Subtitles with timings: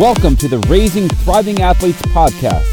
[0.00, 2.64] Welcome to the Raising Thriving Athletes podcast,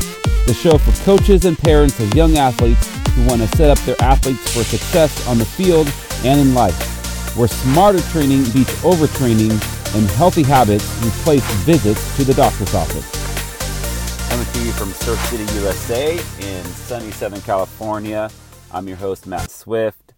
[0.45, 4.01] the show for coaches and parents of young athletes who want to set up their
[4.01, 5.91] athletes for success on the field
[6.23, 9.51] and in life, where smarter training beats overtraining
[9.93, 14.29] and healthy habits replace visits to the doctor's office.
[14.29, 18.29] Coming to you from Surf City, USA in sunny Southern California.
[18.71, 20.13] I'm your host, Matt Swift,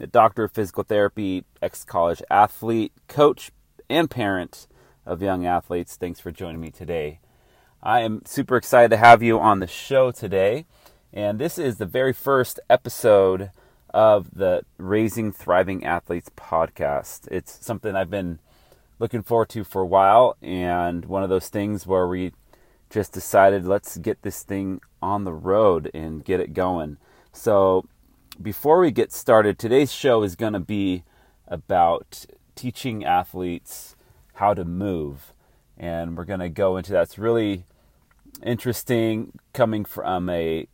[0.00, 3.50] a doctor of physical therapy, ex college athlete, coach,
[3.90, 4.66] and parent
[5.06, 5.96] of young athletes.
[5.96, 7.20] Thanks for joining me today.
[7.82, 10.66] I am super excited to have you on the show today.
[11.12, 13.50] And this is the very first episode
[13.92, 17.28] of the Raising Thriving Athletes podcast.
[17.30, 18.40] It's something I've been
[18.98, 22.32] looking forward to for a while, and one of those things where we
[22.90, 26.96] just decided let's get this thing on the road and get it going.
[27.32, 27.86] So,
[28.40, 31.04] before we get started, today's show is going to be
[31.46, 33.93] about teaching athletes
[34.34, 35.32] how to move.
[35.76, 37.02] And we're going to go into that.
[37.02, 37.64] It's really
[38.42, 40.68] interesting coming from a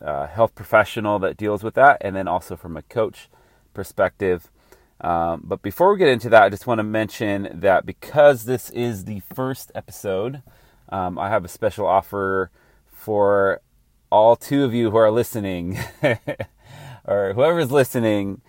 [0.00, 3.28] uh, health professional that deals with that, and then also from a coach
[3.74, 4.50] perspective.
[5.00, 8.70] Um, but before we get into that, I just want to mention that because this
[8.70, 10.42] is the first episode,
[10.88, 12.50] um, I have a special offer
[12.86, 13.60] for
[14.10, 15.78] all two of you who are listening,
[17.04, 18.40] or whoever's listening,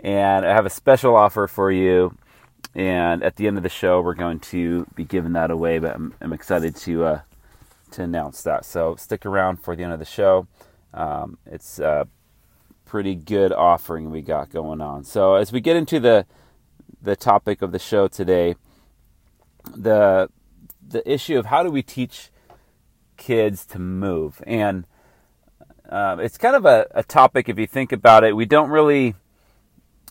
[0.00, 2.16] and I have a special offer for you.
[2.74, 5.78] And at the end of the show, we're going to be giving that away.
[5.78, 7.20] But I'm, I'm excited to uh,
[7.92, 8.64] to announce that.
[8.64, 10.46] So stick around for the end of the show.
[10.94, 12.08] Um, it's a
[12.84, 15.04] pretty good offering we got going on.
[15.04, 16.26] So as we get into the
[17.00, 18.56] the topic of the show today,
[19.76, 20.28] the
[20.86, 22.30] the issue of how do we teach
[23.16, 24.86] kids to move, and
[25.88, 28.34] uh, it's kind of a, a topic if you think about it.
[28.34, 29.14] We don't really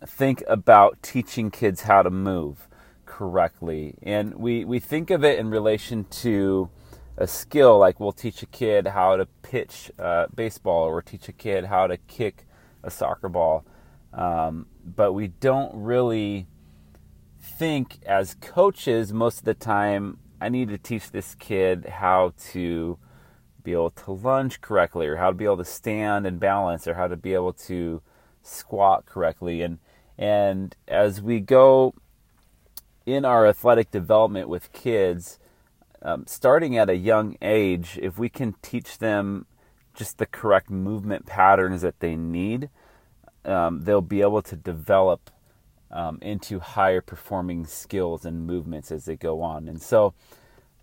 [0.05, 2.67] think about teaching kids how to move
[3.05, 3.95] correctly.
[4.03, 6.69] And we, we think of it in relation to
[7.17, 11.33] a skill, like we'll teach a kid how to pitch uh, baseball or teach a
[11.33, 12.45] kid how to kick
[12.83, 13.65] a soccer ball.
[14.13, 16.47] Um, but we don't really
[17.39, 22.99] think as coaches most of the time, I need to teach this kid how to
[23.63, 26.93] be able to lunge correctly or how to be able to stand and balance or
[26.93, 28.01] how to be able to
[28.43, 29.61] squat correctly.
[29.61, 29.79] And
[30.17, 31.93] and as we go
[33.05, 35.39] in our athletic development with kids,
[36.01, 39.45] um, starting at a young age, if we can teach them
[39.93, 42.69] just the correct movement patterns that they need,
[43.45, 45.31] um, they'll be able to develop
[45.89, 49.67] um, into higher performing skills and movements as they go on.
[49.67, 50.13] And so,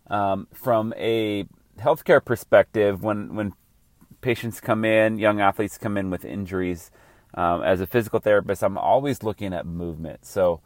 [0.09, 1.47] um, from a
[1.79, 3.53] healthcare perspective, when when
[4.21, 6.91] patients come in, young athletes come in with injuries,
[7.35, 10.25] um, as a physical therapist, I'm always looking at movement.
[10.25, 10.61] So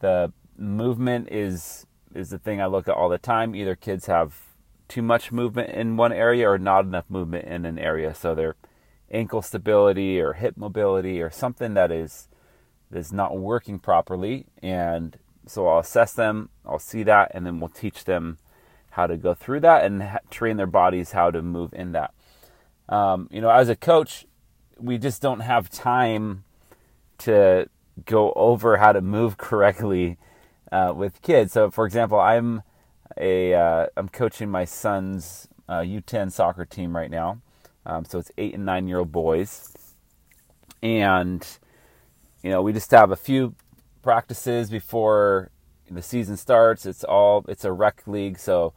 [0.00, 3.54] the movement is is the thing I look at all the time.
[3.54, 4.34] Either kids have
[4.88, 8.12] too much movement in one area or not enough movement in an area.
[8.12, 8.56] So their
[9.10, 12.28] ankle stability or hip mobility or something that is
[12.92, 14.46] is not working properly.
[14.60, 15.16] And
[15.46, 18.38] so I'll assess them, I'll see that, and then we'll teach them
[18.90, 22.12] how to go through that and train their bodies how to move in that.
[22.88, 24.26] Um, you know, as a coach,
[24.80, 26.44] we just don't have time
[27.18, 27.68] to
[28.04, 30.18] go over how to move correctly
[30.72, 31.52] uh, with kids.
[31.52, 32.62] So, for example, I'm
[33.16, 37.40] a uh, coaching my son's uh, U10 soccer team right now.
[37.86, 39.72] Um, so it's eight and nine year old boys,
[40.82, 41.46] and
[42.42, 43.54] you know we just have a few
[44.02, 45.50] practices before
[45.90, 46.84] the season starts.
[46.84, 48.74] It's all it's a rec league, so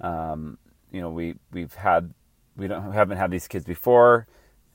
[0.00, 0.58] um,
[0.90, 2.12] you know we we've had
[2.56, 4.26] we don't haven't had these kids before.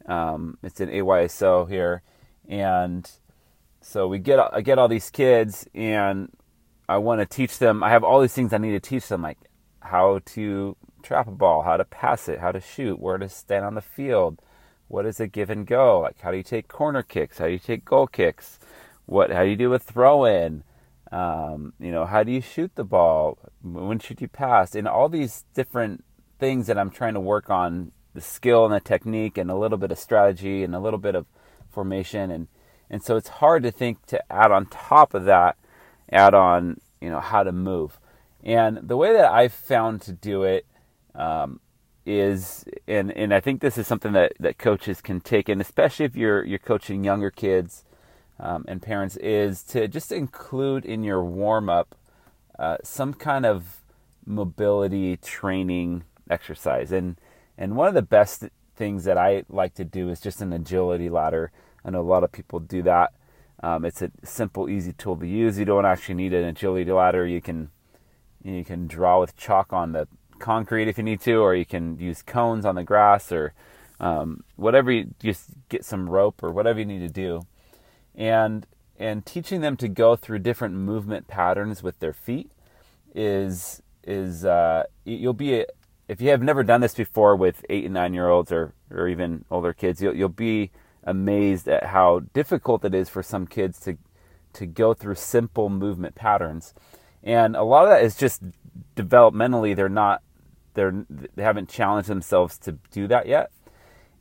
[0.08, 2.02] Um, it's an AYSO here,
[2.48, 3.10] and
[3.82, 6.32] so we get I get all these kids, and
[6.88, 7.84] I want to teach them.
[7.84, 9.38] I have all these things I need to teach them, like
[9.82, 13.66] how to trap a ball, how to pass it, how to shoot, where to stand
[13.66, 14.42] on the field,
[14.88, 17.52] what is a give and go, like how do you take corner kicks, how do
[17.52, 18.60] you take goal kicks,
[19.06, 20.64] what how do you do a throw in,
[21.12, 25.10] um, you know, how do you shoot the ball, when should you pass, and all
[25.10, 26.04] these different
[26.40, 29.78] things that I'm trying to work on the skill and the technique and a little
[29.78, 31.28] bit of strategy and a little bit of
[31.70, 32.32] formation.
[32.32, 32.48] And
[32.90, 35.56] and so it's hard to think to add on top of that
[36.12, 38.00] add on you know how to move.
[38.44, 40.66] And the way that I've found to do it
[41.14, 41.60] um,
[42.08, 46.06] is and and I think this is something that that coaches can take and especially
[46.06, 47.84] if you're you're coaching younger kids
[48.40, 51.94] um, and parents is to just include in your warm up
[52.58, 53.82] uh, some kind of
[54.26, 56.92] mobility training exercise.
[56.92, 57.18] And
[57.58, 58.46] and one of the best
[58.76, 61.52] things that I like to do is just an agility ladder.
[61.84, 63.14] I know a lot of people do that.
[63.64, 65.58] Um, it's a simple, easy tool to use.
[65.58, 67.26] You don't actually need an agility ladder.
[67.26, 67.70] You can,
[68.44, 70.08] You can draw with chalk on the
[70.40, 73.54] concrete if you need to, or you can use cones on the grass, or
[74.00, 74.92] um, whatever.
[74.92, 77.48] You just get some rope or whatever you need to do,
[78.16, 78.68] and
[79.00, 82.52] and teaching them to go through different movement patterns with their feet
[83.16, 85.66] is is uh, you'll be
[86.08, 89.08] if you have never done this before with eight and nine year olds or or
[89.08, 90.72] even older kids, you'll you'll be
[91.04, 93.98] amazed at how difficult it is for some kids to
[94.54, 96.74] to go through simple movement patterns.
[97.24, 98.42] And a lot of that is just
[98.96, 100.22] developmentally they're not
[100.74, 103.52] they're they haven't challenged themselves to do that yet.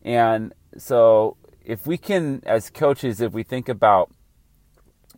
[0.03, 4.11] And so if we can as coaches if we think about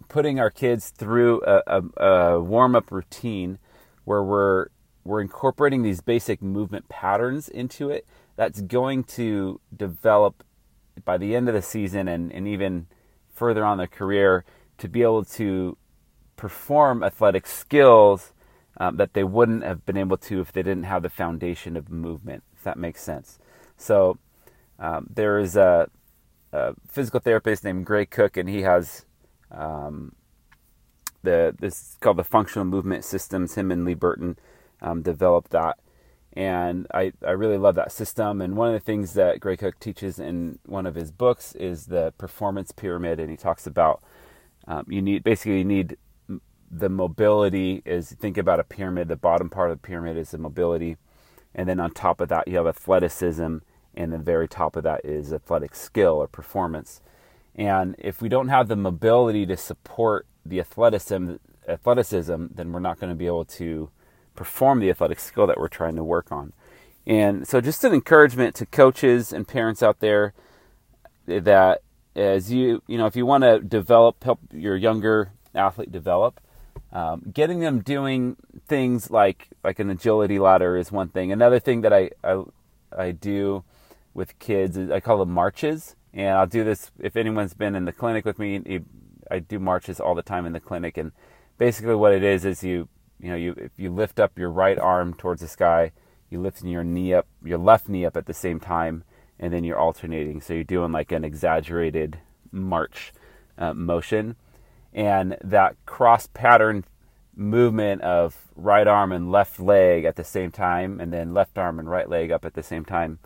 [0.08, 3.58] putting our kids through a, a, a warm up routine
[4.04, 4.68] where we're
[5.08, 8.06] we're incorporating these basic movement patterns into it
[8.36, 10.44] that's going to develop
[11.04, 12.86] by the end of the season and, and even
[13.32, 14.44] further on their career
[14.76, 15.76] to be able to
[16.36, 18.32] perform athletic skills
[18.76, 21.90] um, that they wouldn't have been able to if they didn't have the foundation of
[21.90, 23.38] movement, if that makes sense.
[23.78, 24.18] So
[24.78, 25.88] um, there is a,
[26.52, 29.06] a, physical therapist named Gray Cook, and he has
[29.50, 30.14] um,
[31.22, 33.54] the this is called the functional movement systems.
[33.54, 34.38] Him and Lee Burton
[34.80, 35.78] um, developed that,
[36.32, 38.40] and I I really love that system.
[38.40, 41.86] And one of the things that Gray Cook teaches in one of his books is
[41.86, 44.02] the performance pyramid, and he talks about
[44.66, 45.96] um, you need basically you need
[46.70, 49.08] the mobility is think about a pyramid.
[49.08, 50.96] The bottom part of the pyramid is the mobility,
[51.54, 53.58] and then on top of that you have athleticism,
[53.94, 57.00] and the very top of that is athletic skill or performance.
[57.54, 61.34] And if we don't have the mobility to support the athleticism,
[61.66, 63.90] athleticism, then we're not going to be able to
[64.38, 66.52] perform the athletic skill that we're trying to work on.
[67.06, 70.32] And so, just an encouragement to coaches and parents out there
[71.26, 71.82] that
[72.14, 76.40] as you, you know, if you want to develop, help your younger athlete develop,
[76.92, 78.36] um, getting them doing
[78.66, 81.32] things like like an agility ladder is one thing.
[81.32, 82.44] Another thing that I I,
[82.96, 83.64] I do
[84.14, 87.84] with kids is I call them marches and I'll do this if anyone's been in
[87.84, 88.80] the clinic with me.
[89.30, 91.12] I do marches all the time in the clinic, and
[91.58, 92.88] basically what it is is you
[93.20, 95.92] you know you if you lift up your right arm towards the sky,
[96.30, 99.04] you lifting your knee up, your left knee up at the same time,
[99.38, 100.40] and then you're alternating.
[100.40, 102.18] So you're doing like an exaggerated
[102.52, 103.12] march
[103.56, 104.36] uh, motion,
[104.92, 106.84] and that cross pattern
[107.34, 111.78] movement of right arm and left leg at the same time, and then left arm
[111.78, 113.18] and right leg up at the same time.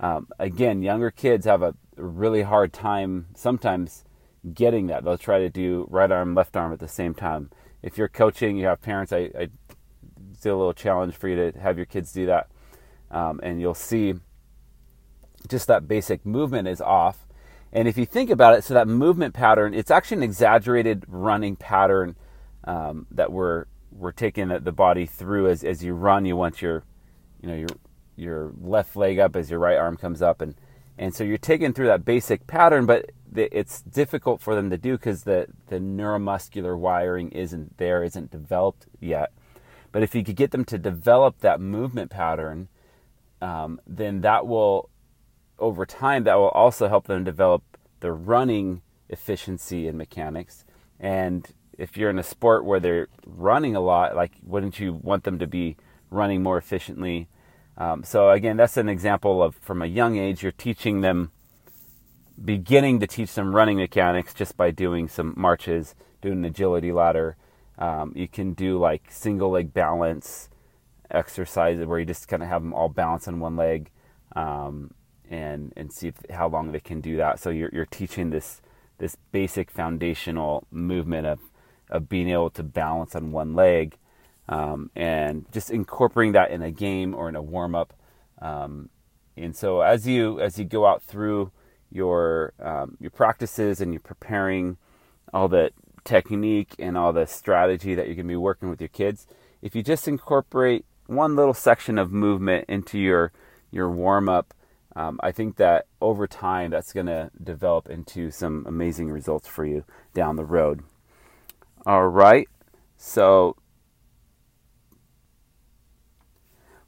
[0.00, 4.04] Um, again, younger kids have a really hard time sometimes
[4.52, 5.04] getting that.
[5.04, 7.50] They'll try to do right arm, left arm at the same time.
[7.84, 9.48] If you're coaching, you have parents, I, I
[10.50, 12.48] a little challenge for you to have your kids do that.
[13.10, 14.14] Um, and you'll see
[15.48, 17.26] just that basic movement is off.
[17.72, 21.56] And if you think about it, so that movement pattern, it's actually an exaggerated running
[21.56, 22.16] pattern
[22.64, 26.24] um, that we're we're taking the body through as, as you run.
[26.24, 26.84] You want your
[27.40, 27.68] you know your
[28.16, 30.54] your left leg up as your right arm comes up, and
[30.98, 34.92] and so you're taking through that basic pattern, but it's difficult for them to do
[34.92, 39.32] because the, the neuromuscular wiring isn't there, isn't developed yet.
[39.92, 42.68] But if you could get them to develop that movement pattern,
[43.40, 44.90] um, then that will,
[45.58, 47.62] over time, that will also help them develop
[48.00, 50.64] the running efficiency and mechanics.
[50.98, 51.48] And
[51.78, 55.38] if you're in a sport where they're running a lot, like wouldn't you want them
[55.38, 55.76] to be
[56.10, 57.28] running more efficiently
[57.76, 61.32] um, so again, that's an example of from a young age, you're teaching them,
[62.42, 67.36] beginning to teach them running mechanics just by doing some marches, doing an agility ladder.
[67.78, 70.48] Um, you can do like single leg balance
[71.10, 73.90] exercises where you just kind of have them all balance on one leg,
[74.36, 74.92] um,
[75.28, 77.40] and and see if, how long they can do that.
[77.40, 78.60] So you're you're teaching this
[78.98, 81.40] this basic foundational movement of
[81.90, 83.98] of being able to balance on one leg
[84.48, 87.92] um, and just incorporating that in a game or in a warm up.
[88.40, 88.90] Um,
[89.36, 91.50] and so as you as you go out through
[91.94, 94.76] your um, your practices and you're preparing
[95.32, 95.70] all the
[96.04, 99.26] technique and all the strategy that you're going to be working with your kids,
[99.62, 103.32] if you just incorporate one little section of movement into your
[103.70, 104.54] your warm up,
[104.96, 109.64] um, I think that over time that's going to develop into some amazing results for
[109.64, 110.82] you down the road.
[111.86, 112.48] All right,
[112.96, 113.56] so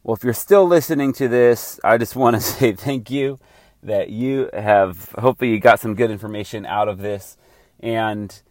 [0.07, 3.41] Well, if you're still listening to this, I just want to say thank you
[3.87, 7.37] that you have, hopefully, you got some good information out of this.
[7.81, 8.43] And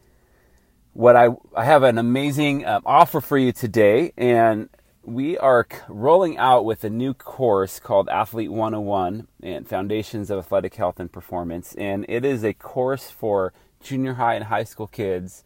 [0.93, 4.13] what I, I have an amazing um, offer for you today.
[4.17, 4.69] And
[5.03, 10.75] we are rolling out with a new course called Athlete 101 and Foundations of Athletic
[10.75, 11.75] Health and Performance.
[11.75, 15.43] And it is a course for junior high and high school kids,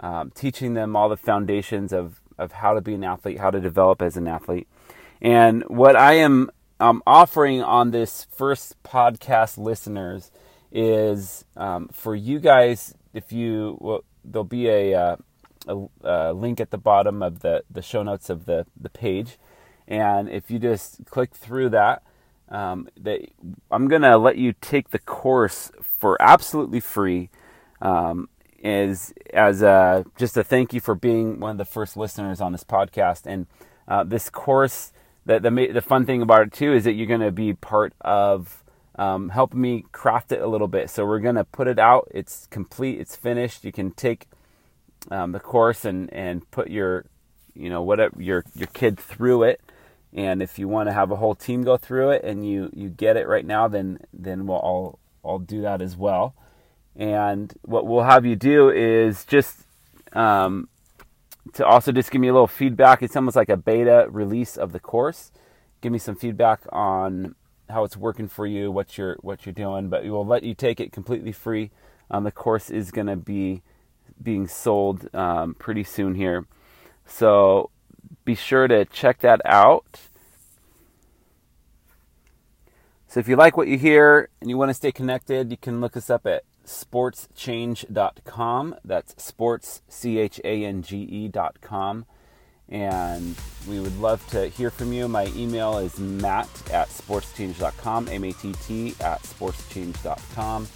[0.00, 3.60] um, teaching them all the foundations of of how to be an athlete, how to
[3.60, 4.66] develop as an athlete.
[5.20, 6.50] And what I am
[6.80, 10.30] um, offering on this first podcast listeners
[10.72, 15.16] is um, for you guys, if you, well, there'll be a, uh,
[15.68, 19.38] a, a, link at the bottom of the, the show notes of the, the page.
[19.86, 22.02] And if you just click through that,
[22.48, 22.88] um,
[23.70, 27.30] I'm to let you take the course for absolutely free.
[27.80, 28.28] Um,
[28.64, 32.50] is as a, just a thank you for being one of the first listeners on
[32.50, 33.26] this podcast.
[33.26, 33.46] And
[33.86, 34.90] uh, this course,
[35.26, 37.94] the, the, the fun thing about it too is that you're going to be part
[38.00, 38.62] of
[38.96, 40.90] um, helping me craft it a little bit.
[40.90, 42.08] So we're going to put it out.
[42.10, 43.00] It's complete.
[43.00, 43.64] It's finished.
[43.64, 44.26] You can take
[45.10, 47.04] um, the course and, and put your,
[47.54, 49.60] you know, whatever your your kid through it.
[50.12, 52.88] And if you want to have a whole team go through it and you, you
[52.88, 56.34] get it right now, then then we'll all I'll do that as well.
[56.96, 59.64] And what we'll have you do is just
[60.12, 60.68] um,
[61.52, 63.02] to also just give me a little feedback.
[63.02, 65.30] It's almost like a beta release of the course.
[65.80, 67.34] Give me some feedback on
[67.68, 69.88] how it's working for you, what you're what you're doing.
[69.88, 71.70] But we will let you take it completely free.
[72.10, 73.62] Um, the course is going to be
[74.22, 76.46] being sold um, pretty soon here,
[77.06, 77.70] so
[78.24, 80.00] be sure to check that out.
[83.08, 85.80] So if you like what you hear and you want to stay connected, you can
[85.80, 88.76] look us up at sportschange.com.
[88.84, 92.06] That's sports, C H A N G E.com.
[92.68, 93.36] And
[93.68, 95.06] we would love to hear from you.
[95.06, 100.66] My email is matt at sportschange.com, M A T T at sportschange.com.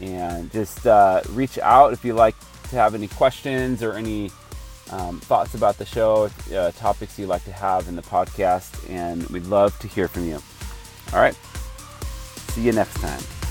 [0.00, 2.34] And just uh, reach out if you like
[2.70, 4.30] to have any questions or any
[4.90, 8.90] um, thoughts about the show, uh, topics you'd like to have in the podcast.
[8.90, 10.42] And we'd love to hear from you.
[11.12, 11.36] All right.
[12.52, 13.41] See you next time.